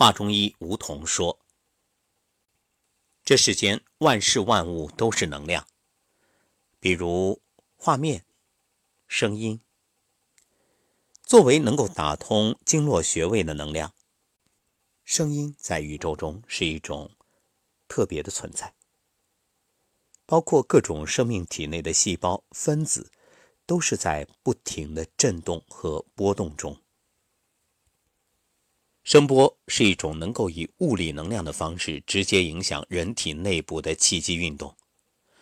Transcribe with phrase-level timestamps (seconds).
[0.00, 1.40] 画中医吴桐说
[3.26, 5.66] ：“这世间万事万物都是能量，
[6.78, 7.42] 比如
[7.76, 8.24] 画面、
[9.08, 9.60] 声音。
[11.24, 13.92] 作为能够打通经络穴位的能量，
[15.02, 17.10] 声音在宇宙中是一种
[17.88, 18.76] 特别的存在。
[20.26, 23.10] 包括各种生命体内的细胞、分子，
[23.66, 26.80] 都是在不停的振动和波动中。”
[29.08, 34.76] 声波是一种能够以物理能量的方式直接影响人体内部的气机运动，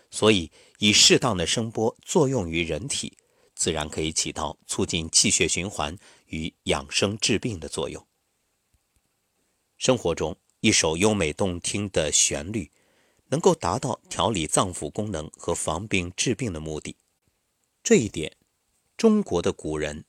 [0.09, 3.19] 所以以适当的声波作用于人体，
[3.57, 5.99] 自然可以起到促进气血循环
[6.29, 8.07] 与养生治病的作用。
[9.77, 12.71] 生活中，一首优美动听的旋律，
[13.31, 16.95] 能够达到调理脏腑功能和防病治病的目的。
[17.83, 18.37] 这一点，
[18.97, 20.05] 中国的古人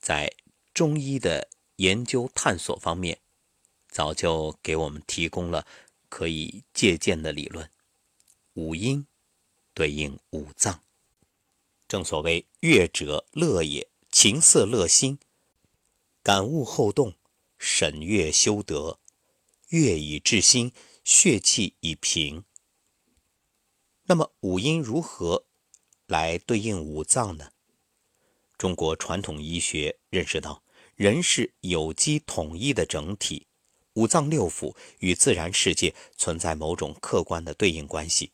[0.00, 0.32] 在
[0.72, 1.50] 中医的。
[1.82, 3.18] 研究探索方面，
[3.88, 5.66] 早就给我们提供了
[6.08, 7.68] 可以借鉴的理论。
[8.52, 9.04] 五音
[9.74, 10.80] 对应五脏，
[11.88, 15.18] 正所谓乐者乐也，琴瑟乐心，
[16.22, 17.16] 感悟后动，
[17.58, 19.00] 审乐修德，
[19.68, 20.70] 乐以治心，
[21.02, 22.44] 血气以平。
[24.04, 25.46] 那么五音如何
[26.06, 27.50] 来对应五脏呢？
[28.56, 30.61] 中国传统医学认识到。
[30.96, 33.46] 人是有机统一的整体，
[33.94, 38.30] 五脏六腑与自然世界存在某种客观的对应关系。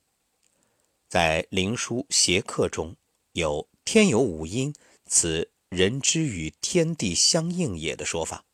[1.08, 2.96] 在《灵枢·邪客》中
[3.32, 4.74] 有“天有五阴，
[5.06, 8.44] 此人之与天地相应也”的说法，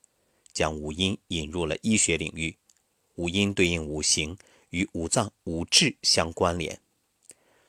[0.52, 2.56] 将五阴引入了医学领域。
[3.16, 4.36] 五阴对应五行，
[4.70, 6.77] 与五脏五志相关联。《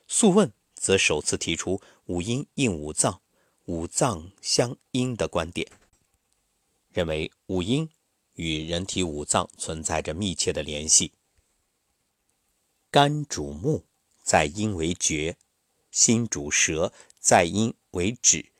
[0.06, 3.20] 素问》则首次提出五阴应五脏，
[3.64, 5.66] 五脏相应的观点。
[6.96, 7.90] 认为五阴
[8.36, 11.12] 与人体五脏存在着密切的联系。
[12.90, 13.84] 肝主目，
[14.22, 15.36] 在阴为厥；
[15.90, 18.50] 心主舌，在阴为止；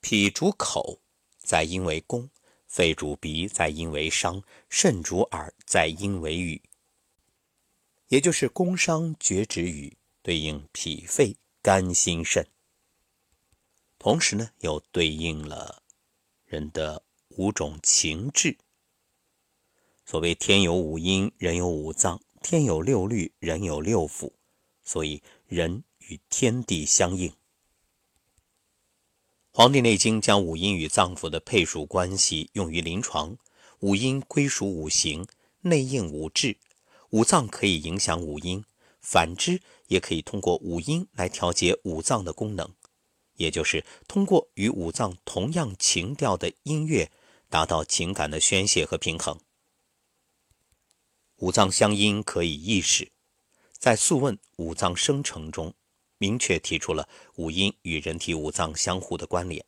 [0.00, 1.00] 脾主口，
[1.38, 2.28] 在阴为宫；
[2.68, 6.62] 肺主鼻，在阴为商；肾主耳，在阴为羽。
[8.06, 12.46] 也就是宫商角徵羽对应脾肺肝心肾，
[13.98, 15.82] 同时呢，又对应了
[16.44, 17.02] 人的。
[17.38, 18.58] 五种情志。
[20.04, 24.32] 所谓天有五阴，人有五脏；天有六律，人有六腑。
[24.82, 27.30] 所以人与天地相应。
[29.52, 33.36] 《黄帝内经》将五阴与脏腑的配属关系用于临床。
[33.80, 35.24] 五阴归属五行，
[35.60, 36.56] 内应五志；
[37.10, 38.64] 五脏可以影响五阴，
[39.00, 42.74] 反之也可以通过五阴来调节五脏的功能，
[43.34, 47.12] 也就是通过与五脏同样情调的音乐。
[47.48, 49.38] 达到情感的宣泄和平衡。
[51.36, 53.12] 五脏相因可以意识，
[53.72, 55.74] 在《素问·五脏生成》中，
[56.18, 59.64] 明确提出了五阴与人体五脏相互的关联。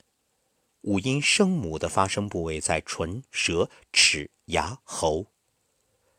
[0.82, 5.20] 五阴声母的发声部位在唇、舌、齿、牙、喉。《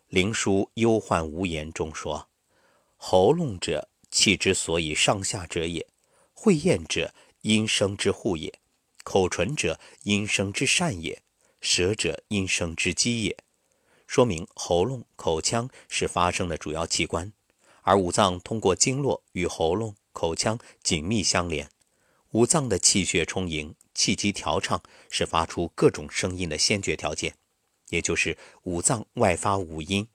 [0.07, 2.29] 灵枢·忧患无言》中说
[2.95, 5.85] ：“喉咙者，气之所以上下者也；
[6.33, 8.51] 会咽者，阴声之户也；
[9.03, 11.22] 口唇者，阴声之善也。”
[11.61, 13.38] 舌者，阴声之基也，
[14.07, 17.31] 说明喉咙、口腔是发声的主要器官，
[17.83, 21.69] 而五脏通过经络与喉咙、口腔紧密相连。
[22.31, 27.35] 五脏的气血充盈、气机调畅，是发出各种声音的先决条件，
[27.89, 30.07] 也就是五脏外发五音。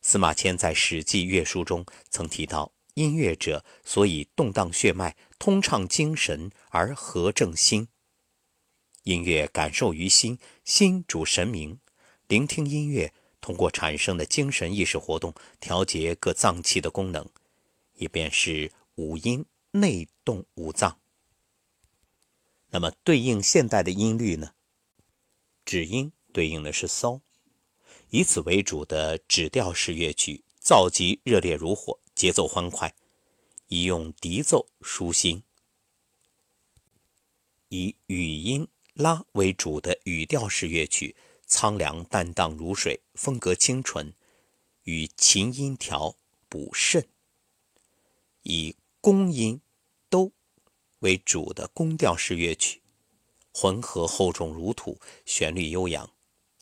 [0.00, 7.88] 司马迁在《史记乐书》中曾提到：“音乐者，所以动荡血脉，通畅精神，而和正心。”
[9.04, 11.78] 音乐感受于心，心主神明。
[12.26, 17.28] 聆听音乐，通过产生的精神意识活动，调节各脏器的功能，
[17.96, 20.98] 也便是五音内动五脏。
[22.70, 24.54] 那么，对应现代的音律呢？
[25.66, 27.20] 指音对应的是骚，
[28.08, 32.94] 以此为主的指调式乐曲，躁急热烈如火，节奏欢快，
[33.68, 35.42] 以用笛奏舒心；
[37.68, 38.66] 以语音。
[38.94, 44.14] 拉为主的语调式乐曲，苍凉淡荡如水，风格清纯，
[44.84, 46.14] 与琴音调
[46.48, 47.02] 补肾；
[48.44, 49.60] 以宫音
[50.08, 50.32] 都
[51.00, 52.82] 为主的宫调式乐曲，
[53.52, 56.08] 浑和厚重如土，旋律悠扬，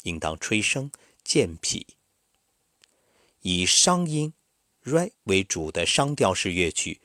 [0.05, 0.91] 应当吹声
[1.23, 1.85] 健脾；
[3.43, 4.33] 以商音
[4.83, 7.03] re 为主的商调式乐曲，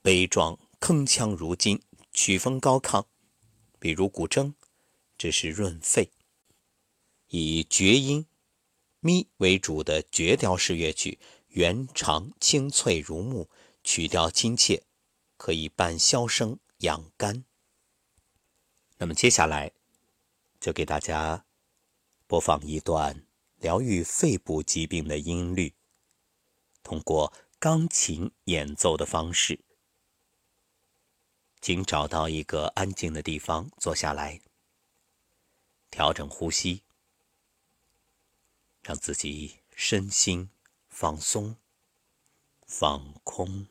[0.00, 1.82] 悲壮铿锵如金，
[2.14, 3.04] 曲风高亢，
[3.78, 4.54] 比如古筝。
[5.22, 6.10] 这是润肺，
[7.28, 8.26] 以厥阴
[8.98, 11.20] 咪为主的绝调式乐曲，
[11.50, 13.48] 圆长清脆如木，
[13.84, 14.82] 曲调亲切，
[15.36, 17.44] 可以伴箫声养肝。
[18.96, 19.70] 那么接下来
[20.58, 21.46] 就给大家
[22.26, 23.24] 播放一段
[23.60, 25.72] 疗愈肺部疾病的音律，
[26.82, 29.60] 通过钢琴演奏的方式。
[31.60, 34.40] 请找到一个安静的地方坐下来，
[36.02, 36.82] 调整呼吸，
[38.82, 40.50] 让自己身心
[40.88, 41.54] 放松、
[42.66, 43.68] 放空。